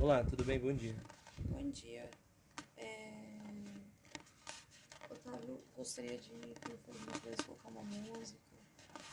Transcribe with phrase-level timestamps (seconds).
[0.00, 0.60] Olá, tudo bem?
[0.60, 0.94] Bom dia.
[1.50, 2.08] Bom dia.
[2.76, 3.10] É...
[5.10, 8.38] Otávio, gostaria de, por favor, colocar uma música.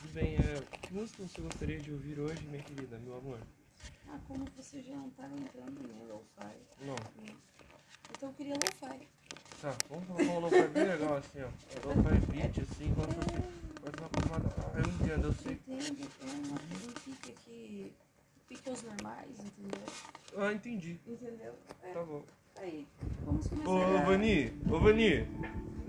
[0.00, 3.40] Tudo bem, é, que música você gostaria de ouvir hoje, minha querida, meu amor?
[4.08, 6.56] Ah, como você já não tá entrando no lo-fi.
[6.82, 6.94] Não.
[8.10, 9.08] Então eu queria lo-fi.
[9.60, 11.48] Tá, vamos colocar um lo-fi bem legal assim, ó.
[11.48, 14.54] É lo-fi beat, assim, fosse fosse uma camada.
[14.58, 15.52] Ah, eu entendo, eu sei.
[15.66, 17.92] Entendo, é uma, um pique
[18.66, 19.80] aos normais, entendeu?
[20.38, 21.00] Ah, entendi.
[21.06, 21.52] Entendeu?
[21.82, 22.22] É, Tá bom.
[22.56, 22.86] aí,
[23.24, 24.04] vamos começar Ô.
[24.04, 25.26] Vani, ô, Vani.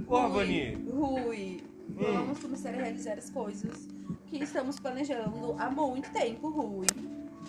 [0.07, 0.73] Ô, Vani.
[0.89, 1.95] Rui, Hum.
[2.13, 3.87] vamos começar a realizar as coisas
[4.27, 6.87] que estamos planejando há muito tempo, Rui.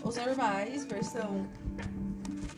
[0.03, 1.47] Os normais, versão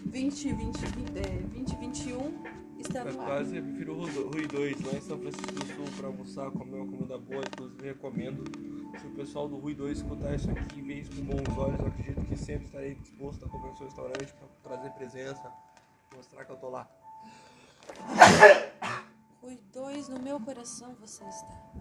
[0.06, 0.76] 2020,
[1.16, 2.44] é, 2021,
[2.78, 3.26] está É no ar.
[3.26, 7.16] quase, prefiro Rui 2 lá em São Francisco do Sul pra almoçar, comer uma comida
[7.18, 7.42] boa.
[7.52, 8.44] Inclusive, recomendo.
[9.00, 12.20] Se o pessoal do Rui 2 escutar isso aqui isso com bons olhos, eu acredito
[12.26, 15.50] que sempre estarei disposto a comer no restaurante pra trazer presença,
[16.14, 16.86] mostrar que eu tô lá.
[19.40, 21.72] Rui 2, no meu coração você está.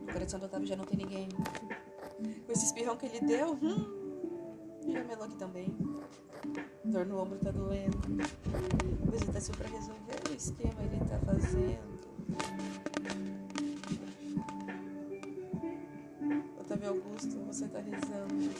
[0.00, 1.28] No coração do Otávio já não tem ninguém.
[1.28, 5.76] Com esse espirrão que ele deu, hum, já melou aqui também.
[6.82, 7.98] Dor no ombro tá doendo.
[9.10, 12.01] Visitação pra resolver o esquema ele tá fazendo.
[17.52, 18.50] Você tá rezando.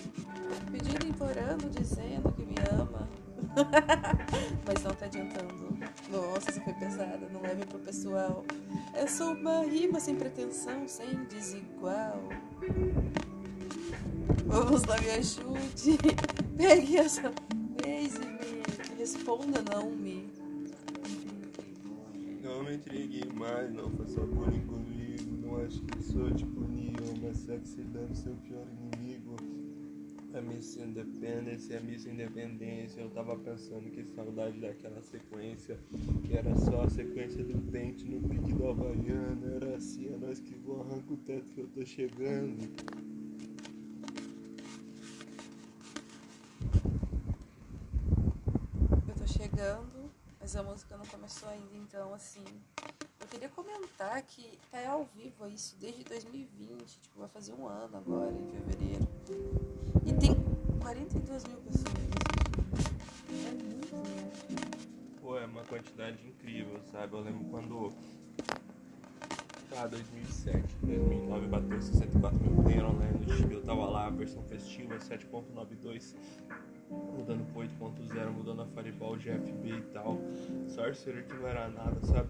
[0.71, 3.09] Pedindo, implorando, dizendo que me ama.
[4.67, 5.79] Mas não tá adiantando.
[6.11, 8.45] Nossa, essa foi pesada, não leve pro pessoal.
[8.93, 12.23] É só uma rima sem pretensão, sem desigual.
[14.45, 15.99] Vamos lá, me ajude.
[16.59, 17.33] Pegue essa
[17.83, 20.31] vez e me responda, não me.
[22.43, 25.02] Não me intrigue mais, não faça bullying comigo.
[25.61, 29.37] Acho que sou tipo Neo, mas sexy deve ser o pior inimigo.
[30.35, 33.01] A Miss Independence, a Miss Independência.
[33.01, 35.79] Eu tava pensando que saudade daquela sequência,
[36.25, 39.55] que era só a sequência do pente no pique do Havaiano.
[39.57, 42.63] Era assim, é nós que vou arrancar o teto que eu tô chegando.
[49.09, 50.11] Eu tô chegando,
[50.41, 52.45] mas a música não começou ainda, então assim.
[53.33, 58.31] Queria comentar que tá ao vivo isso desde 2020, tipo, vai fazer um ano agora,
[58.31, 59.09] em fevereiro.
[60.05, 60.37] E tem
[60.79, 61.95] 42 mil pessoas.
[63.31, 65.19] É muito?
[65.23, 67.15] Pô, é uma quantidade incrível, sabe?
[67.15, 67.95] Eu lembro quando.
[69.79, 73.55] Ah, 2007, 2009 bateu 64 mil play online no Chile.
[73.55, 76.15] Eu tava lá, versão festiva 7.92,
[76.91, 80.19] mudando pro 8.0, mudando a Fireball GFB e tal.
[80.69, 82.29] Sorcerer que não era nada, sabe?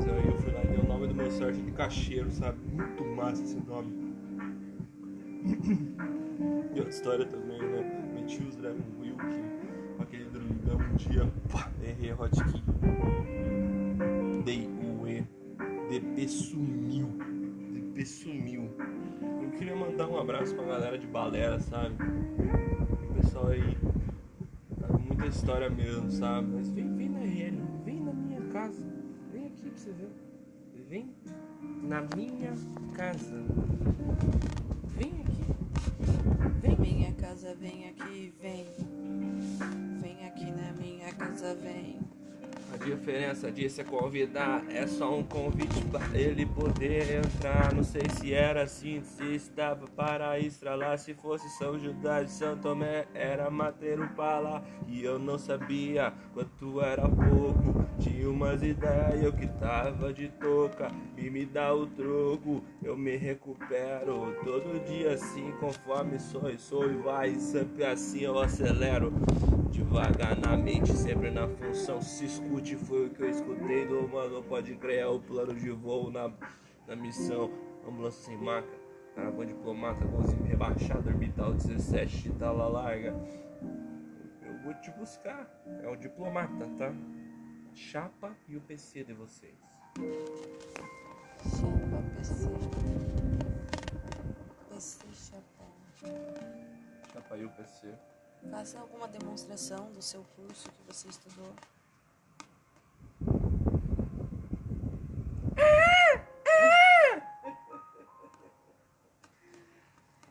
[0.00, 2.58] Mas aí eu fui lá e dei o nome do meu Sorcerer de cacheiro, sabe?
[2.72, 4.14] Muito massa esse nome.
[6.74, 8.10] E outra história também, né?
[8.14, 9.22] Meti os Dragon Wilk,
[9.98, 12.62] aquele druidão um dia, pá, errei hotkey.
[14.42, 15.22] Dei o E.
[15.90, 17.08] DP sumiu.
[17.74, 18.70] DP sumiu.
[19.42, 21.94] Eu queria mandar um abraço pra galera de Balera, sabe?
[23.02, 23.76] O pessoal aí.
[24.80, 26.48] sabe, Muita história mesmo, sabe?
[26.54, 28.89] Mas vem, vem na RL, vem na minha casa.
[29.76, 30.10] Você ver.
[30.88, 31.14] Vem
[31.82, 32.52] na minha
[32.94, 33.44] casa.
[34.96, 35.40] Vem aqui.
[36.60, 38.66] Vem minha casa, vem aqui, vem.
[40.00, 42.09] Vem aqui na minha casa, vem.
[42.72, 47.74] A diferença disso é convidar, é só um convite pra ele poder entrar.
[47.74, 50.96] Não sei se era assim, se estava para estralar.
[50.98, 54.62] Se fosse São Judas de São Tomé, era mateiro pra lá.
[54.86, 57.84] E eu não sabia quanto era pouco.
[57.98, 60.90] Tinha umas ideias, eu que tava de toca.
[61.20, 64.34] E me dá o troco, eu me recupero.
[64.42, 67.34] Todo dia assim, conforme sou e sou e vai.
[67.34, 69.12] Sempre assim eu acelero.
[69.70, 72.00] Devagar na mente, sempre na função.
[72.00, 74.42] Se escute, foi o que eu escutei do mano.
[74.42, 76.32] Pode crer, é o plano de voo na,
[76.88, 77.50] na missão.
[77.86, 78.78] Ambulância sem maca,
[79.14, 83.14] caravana diplomata, golzinho rebaixado, orbital 17 de tala larga.
[84.42, 85.50] Eu vou te buscar,
[85.82, 86.94] é o diplomata, tá?
[87.74, 89.58] Chapa e o PC de vocês.
[91.48, 92.48] Chapa, PC.
[94.68, 95.64] PC, chapa.
[97.12, 97.94] Chapa e o PC.
[98.50, 101.54] Faça alguma demonstração do seu curso que você estudou.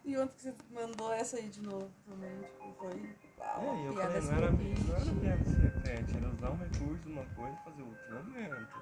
[0.06, 3.94] E ontem que você mandou essa aí de novo também, tipo, foi uau, É, eu
[3.94, 8.13] falei, não era, não era secreta, era usar um recurso uma coisa e fazer outro
[8.15, 8.81] momento.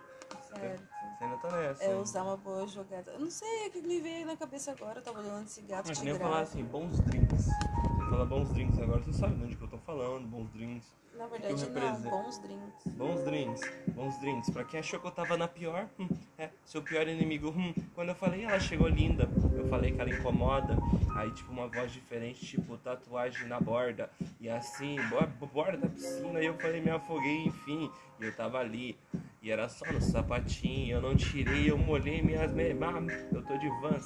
[0.56, 0.84] Certo.
[1.18, 1.84] Você ainda tá nessa.
[1.84, 2.02] É hein?
[2.02, 3.12] usar uma boa jogada.
[3.12, 5.00] Eu não sei o que me veio na cabeça agora.
[5.00, 7.46] Eu tava olhando esse gato Mas nem eu falar assim, bons drinks.
[7.46, 10.96] Você fala bons drinks agora, você sabe de onde que eu tô falando, bons drinks.
[11.18, 11.74] Na verdade, não.
[11.74, 12.10] represento.
[12.10, 12.88] Bons drinks.
[12.94, 14.50] Bons drinks, bons drinks.
[14.52, 16.08] Pra quem achou que eu tava na pior, hum,
[16.38, 17.50] é, seu pior inimigo.
[17.50, 17.74] Hum.
[17.96, 20.78] Quando eu falei ela chegou linda, eu falei que ela incomoda.
[21.16, 24.12] Aí, tipo, uma voz diferente, tipo, tatuagem na borda.
[24.40, 26.40] E assim, bo- borda da piscina.
[26.40, 27.92] E eu falei, me afoguei, enfim.
[28.20, 28.96] E eu tava ali.
[29.48, 30.98] E era só no sapatinho.
[30.98, 32.52] Eu não tirei, eu molhei minhas.
[32.52, 32.64] Me...
[32.84, 33.02] Ah,
[33.34, 34.06] eu tô de vans.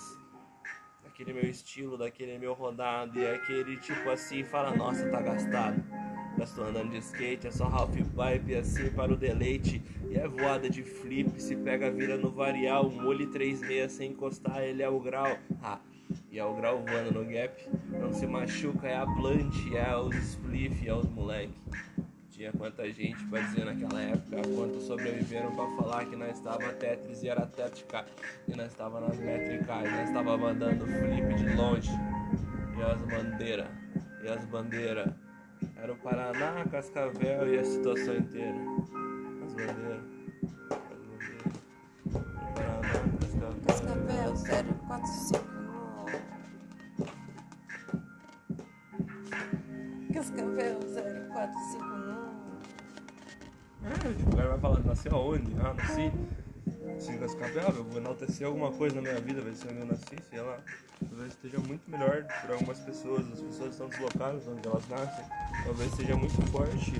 [1.03, 3.17] Daquele meu estilo, daquele meu rodado.
[3.17, 5.83] E aquele tipo assim, fala, nossa, tá gastado.
[6.39, 9.81] Estou andando de skate, é só half pipe assim para o deleite.
[10.11, 12.91] E é voada de flip, se pega vira no varial.
[13.03, 15.39] Olho 36 sem encostar, ele é o grau.
[15.63, 15.79] Ah,
[16.31, 17.67] e é o grau voando no gap.
[17.89, 21.55] Não se machuca, é a blunt, é os spliff, é os moleque.
[22.41, 27.21] Tinha quanta gente pra dizer naquela época, quantos sobreviveram pra falar que nós estava Tetris
[27.21, 28.03] e era tétrica.
[28.47, 31.91] E nós estava nas métricas, e nós estava mandando flip de longe.
[32.75, 33.67] E as bandeiras,
[34.23, 35.13] e as bandeiras.
[35.75, 38.57] Era o Paraná, Cascavel e a situação inteira.
[39.45, 40.03] As bandeiras.
[40.89, 41.53] As bandeiras.
[42.55, 43.03] Paraná.
[43.67, 44.33] Cascavel
[44.87, 45.50] 045.
[53.83, 55.51] É, o cara vai falar, nasceu aonde?
[55.59, 56.11] Ah, nasci.
[56.99, 60.15] Sim, Cascavel, eu vou enaltecer alguma coisa na minha vida, vai ser onde eu nasci,
[60.29, 60.59] sei lá.
[60.99, 65.25] Talvez esteja muito melhor para algumas pessoas, as pessoas estão deslocadas onde elas nascem.
[65.63, 66.93] Talvez seja muito forte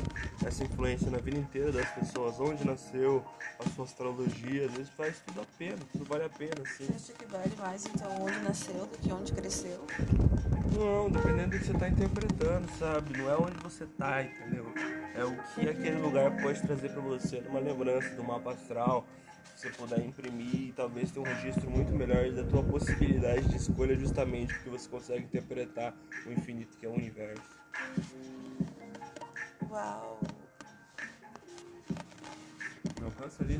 [0.44, 3.24] essa influência na vida inteira das pessoas, onde nasceu,
[3.60, 6.88] a sua astrologia, às vezes faz tudo a pena, tudo vale a pena, assim.
[6.96, 9.80] Acha que vale mais então onde nasceu do que onde cresceu?
[10.78, 13.18] Não, dependendo do que você tá interpretando, sabe?
[13.18, 14.66] Não é onde você tá, entendeu?
[15.16, 19.06] É o que aquele lugar pode trazer pra você numa lembrança do mapa astral.
[19.56, 23.58] Se você puder imprimir e talvez ter um registro muito melhor da tua possibilidade de
[23.58, 25.94] escolha justamente porque você consegue interpretar
[26.26, 27.44] o infinito que é o universo.
[29.70, 30.20] Uau!
[33.00, 33.60] Não alcança ali?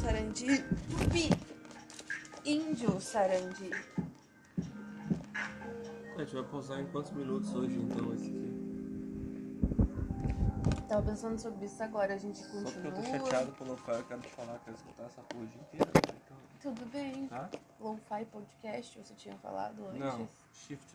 [0.00, 0.64] Sarandi.
[1.10, 1.30] Pi.
[2.44, 3.70] Índio Sarandi.
[6.14, 8.44] A gente vai pausar em quantos minutos hoje então esse aqui?
[10.88, 13.18] Tava pensando sobre isso agora, a gente Só porque eu tô continua.
[13.18, 15.90] chateado com o lo-fi, eu quero te falar, quero escutar essa porra o dia inteiro.
[15.96, 16.36] Então,
[16.72, 17.26] Tudo bem.
[17.26, 17.50] tá?
[17.80, 20.00] Lo-Fi Podcast, você tinha falado antes?
[20.00, 20.94] Não, shift.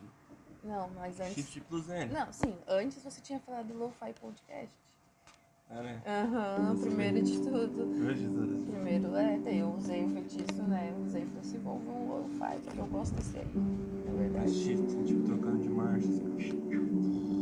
[0.64, 1.34] Não, mas antes.
[1.34, 2.12] Shift plus N.
[2.12, 4.74] Não, sim, antes você tinha falado do Lo-Fi Podcast.
[5.70, 6.02] É, né?
[6.06, 8.06] Aham, primeiro de tudo.
[8.08, 8.64] Hoje tudo.
[8.72, 10.92] Primeiro, é, eu usei o feitiço, né?
[11.06, 11.84] Usei e falei assim, vamos
[12.40, 14.50] um Lo-Fi, porque eu gosto desse aí, na É verdade.
[14.50, 16.08] shift, tipo trocando de marcha.
[16.08, 17.39] Assim.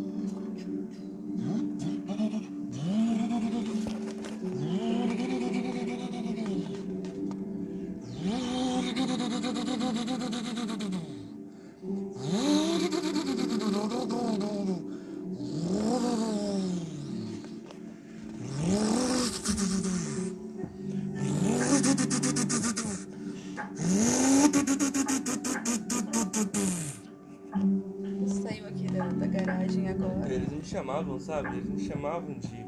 [30.88, 31.56] Chamavam, sabe?
[31.58, 32.61] Eles me chamavam de.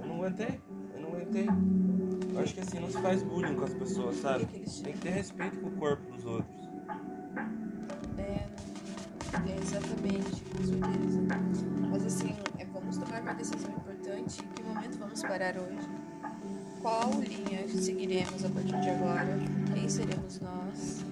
[0.00, 0.60] Eu não aguentei,
[0.94, 1.46] eu não aguentei.
[2.32, 4.46] Eu acho que assim, não se faz bullying com as pessoas, sabe?
[4.46, 6.56] Tem que ter respeito com o corpo dos outros.
[8.16, 8.46] É,
[9.46, 11.22] é exatamente, com certeza.
[11.90, 14.42] Mas assim, é, vamos tomar uma decisão importante.
[14.42, 15.88] Em que momento vamos parar hoje?
[16.80, 19.38] Qual linha seguiremos a partir de agora?
[19.74, 21.04] Quem seremos nós?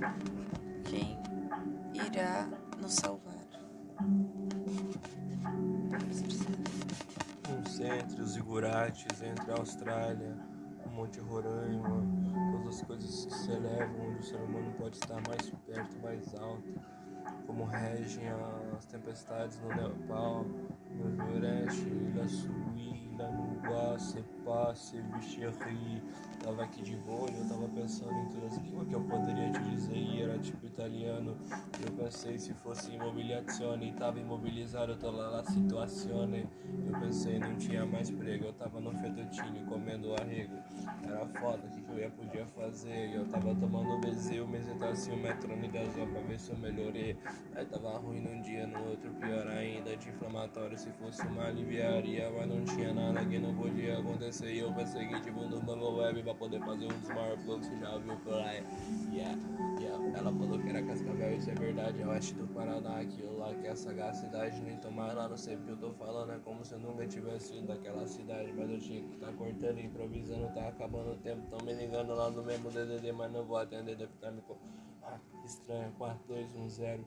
[0.84, 1.18] Quem
[1.94, 2.48] irá
[2.80, 3.23] nos salvar?
[8.24, 10.34] Os igurates, entre a Austrália,
[10.86, 12.02] o Monte Roraima,
[12.52, 16.34] todas as coisas que se elevam, onde o ser humano pode estar mais perto, mais
[16.34, 16.74] alto,
[17.46, 18.26] como regem
[18.76, 20.44] as tempestades no Nepal,
[20.90, 26.02] no Everest, Ilha Sui, Ilha Nubá, Sepá, Sevicheri.
[26.42, 29.60] Tava aqui de e eu tava pensando em todas as línguas que eu poderia te
[29.70, 31.36] dizer e era tipo italiano.
[31.82, 36.46] Eu pensei se fosse imobiliazione, tava imobilizado toda la situazione.
[36.86, 40.58] Eu pensei não tinha mais prego, eu tava no fettuccine comendo arrego.
[41.02, 43.14] Era foda, o que, que eu ia podia fazer?
[43.14, 47.16] Eu tava tomando bezil, mesetação, metronidazol pra ver se eu melhorei.
[47.54, 52.30] Aí tava ruim num dia, no outro pior ainda, de inflamatório se fosse uma aliviaria,
[52.30, 54.52] mas não tinha nada que não podia acontecer.
[54.52, 57.76] E eu pensei que tipo no Bubble Web pra poder fazer um smart plug, você
[57.78, 58.62] já viu por aí.
[59.12, 59.38] Yeah,
[59.80, 60.18] yeah.
[60.18, 63.66] Ela falou que era cascavel você é verdade, é oeste do Paraná, aquilo lá que
[63.66, 66.72] é a sagacidade, nem tomar lá, não sei porque eu tô falando, é como se
[66.72, 71.12] eu nunca tivesse ido daquela cidade, mas eu tinha que tá cortando, improvisando, tá acabando
[71.12, 74.28] o tempo, tão me ligando lá no mesmo DDD, mas não vou atender, deve estar
[74.28, 74.42] tá me...
[75.02, 77.00] Ah, estranho, 4210,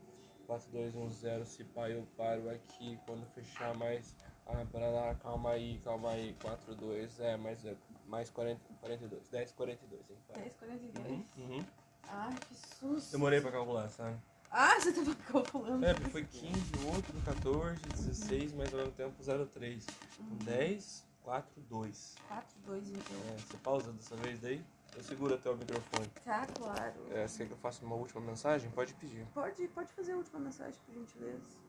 [0.48, 4.16] 4210, se pai eu paro aqui, quando fechar mais...
[4.50, 7.60] Ah, para lá, calma aí, calma aí, 42, é, mais,
[8.06, 10.18] mais 40, 42, 10, 42, hein?
[10.36, 11.06] 10, 42?
[11.06, 11.66] Uhum, uhum.
[12.08, 13.12] Ai, que susto.
[13.12, 14.18] Demorei pra calcular, sabe?
[14.50, 15.86] Ah, você tava calculando.
[15.86, 19.86] É, porque foi 15, o outro 14, 16, mas ao mesmo tempo 03.
[20.20, 20.38] Uhum.
[20.46, 22.16] 10, 4, 2.
[22.30, 23.18] 4, 2, então.
[23.28, 24.64] É, você pausa dessa vez daí?
[24.98, 26.08] Eu seguro até o microfone.
[26.26, 26.96] Tá, claro.
[27.12, 28.72] É, você quer que eu faça uma última mensagem?
[28.72, 29.28] Pode pedir.
[29.28, 31.60] Pode, pode fazer a última mensagem, por gentileza.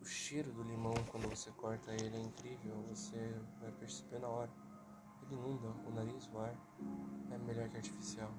[0.00, 2.76] O cheiro do limão, quando você corta ele, é incrível.
[2.90, 4.50] Você vai perceber na hora.
[5.24, 6.54] Ele inunda o nariz, o ar.
[7.32, 8.30] É melhor que artificial.